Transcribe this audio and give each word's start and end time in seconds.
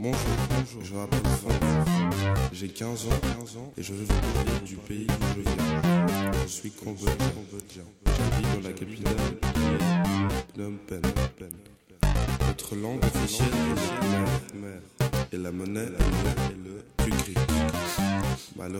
Bonjour, 0.00 0.20
bonjour, 0.50 0.84
je 0.84 0.94
m'appelle 0.94 1.26
Franck. 1.42 1.60
J'ai 2.52 2.68
15 2.68 3.06
ans, 3.06 3.20
15 3.40 3.56
ans 3.56 3.72
et 3.76 3.82
je 3.82 3.92
veux 3.92 4.04
vous 4.04 4.20
parler 4.32 4.60
du 4.64 4.76
pays 4.76 5.06
d'où 5.08 5.26
je 5.34 5.40
viens. 5.40 6.32
Je 6.44 6.46
suis 6.46 6.70
cambodgien. 6.70 7.82
J'habite 8.06 8.54
dans 8.54 8.68
la 8.68 8.74
capitale 8.74 9.16
qui 9.40 9.60
est 9.60 10.54
Phnom 10.54 10.76
Penh. 10.86 11.02
Notre 12.46 12.76
langue 12.76 13.02
officielle 13.02 13.48
est 13.48 14.14
le 14.20 14.60
khmer 14.60 15.26
et 15.32 15.36
la 15.36 15.50
monnaie 15.50 15.80
est 15.80 16.56
le 16.64 17.04
tukri. 17.04 17.34
Ma, 18.54 18.68
ma 18.68 18.78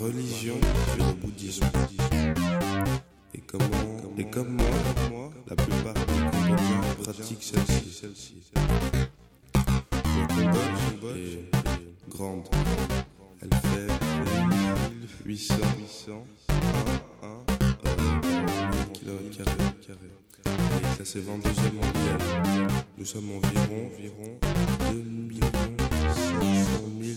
religion 0.00 0.56
est 0.56 0.98
le 0.98 1.12
bouddhisme. 1.12 1.66
Et, 3.34 3.40
comment, 3.40 3.66
et 4.16 4.24
comme 4.30 4.56
moi, 4.56 5.30
la 5.46 5.56
plupart 5.56 5.92
des 5.92 6.30
Cambodgiens 6.30 6.80
pratiquent 7.02 7.42
celle-ci. 7.42 8.50
Est 10.36 12.08
grande. 12.08 12.44
Elle 13.40 13.50
fait 13.50 13.86
800, 15.24 15.54
800, 15.78 16.26
1, 17.22 17.26
1, 17.26 17.44
km 18.92 19.42
Elle 20.44 20.52
est 20.52 20.96
classée 20.96 21.20
22e 21.20 21.74
mondiale. 21.74 22.18
Nous 22.98 23.04
sommes 23.04 23.30
environ, 23.30 23.90
environ 23.94 24.38
2 24.90 24.96
millions 25.02 25.46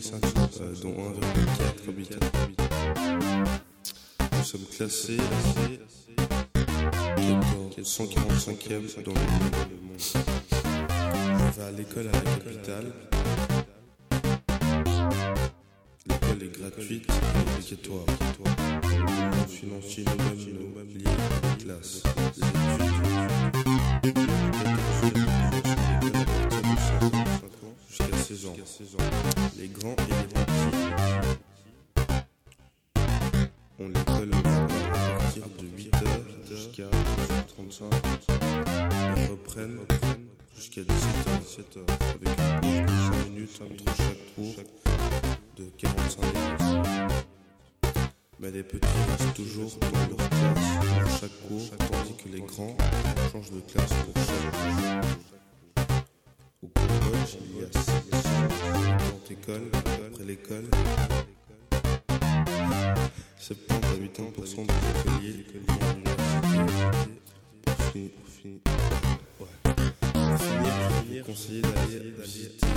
500 0.01 0.19
500, 0.35 0.61
euh, 0.61 0.75
dont 0.83 0.93
1,4 0.93 1.89
habitants. 1.89 2.27
Nous 4.31 4.43
sommes 4.43 4.65
classés 4.75 5.17
145e 7.87 9.03
dans 9.03 9.13
le 9.13 9.81
monde. 9.81 10.36
Vais 11.55 11.63
à 11.63 11.71
l'école 11.71 12.07
à 12.07 12.11
la 12.11 12.19
capitale. 12.19 12.91
L'école 16.05 16.43
est 16.43 16.59
gratuite 16.59 17.07
et 17.09 17.13
obligatoire. 17.55 18.05
Nous 18.43 19.47
finançons 19.47 20.01
nous-mêmes 20.17 20.53
nos 20.53 20.69
mêmes 20.77 20.93
liés 20.97 21.03
de 21.03 21.63
classe. 21.63 22.03
Jusqu'à 27.89 28.65
16 28.65 28.95
ans. 28.95 29.07
Les 29.57 29.67
grands 29.69 29.95
et 29.95 30.11
les 30.11 30.27
petits 30.27 30.67
ont 33.79 33.87
l'école 33.87 34.31
à 34.33 35.17
partir 35.17 35.43
de 35.59 35.65
8h 35.81 36.05
jusqu'à 36.49 36.89
35 37.47 37.85
Ils 39.17 39.31
reprennent 39.31 39.79
jusqu'à 40.57 40.81
17h, 40.81 41.45
17h 41.45 41.79
avec 42.15 42.39
une 42.39 42.59
pause 42.61 42.81
de 42.81 42.97
5 42.97 43.29
minutes 43.29 43.61
entre 43.61 43.85
chaque 43.95 44.23
cours 44.35 44.55
de 45.55 45.63
45 45.77 46.21
minutes. 46.23 47.23
Mais 48.39 48.51
les 48.51 48.63
petits 48.63 48.87
restent 49.09 49.33
toujours 49.35 49.77
dans 49.79 49.91
leur 50.09 50.29
classe 50.29 50.99
pour 50.99 51.09
chaque 51.19 51.37
cours, 51.47 51.69
tandis 51.77 52.15
que 52.15 52.29
les 52.29 52.41
grands 52.41 52.75
changent 53.31 53.51
de 53.51 53.59
classe 53.61 53.93
pour 53.93 54.13
chaque 54.15 54.51
cours. 54.51 55.01
Au 56.63 56.67
Cambodge, 56.67 57.37
il 57.39 57.57
y 57.61 57.63
a 57.63 57.71
650 57.71 59.31
écoles. 59.31 59.69
Après 59.73 60.25
l'école, 60.25 60.67
70 63.37 63.73
à 63.73 63.77
80% 63.77 64.65
des 64.65 64.89
écoliers 64.89 65.37
à 65.37 65.39
l'université. 65.93 68.03
Pour 68.15 68.27
finir, 68.27 68.59
vous 71.19 71.25
conseiller 71.25 71.61
d'aller 71.61 72.13
visiter 72.23 72.67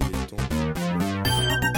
les 0.00 0.26
temps. 0.26 1.75